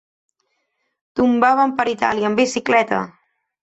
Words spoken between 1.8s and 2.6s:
per Itàlia amb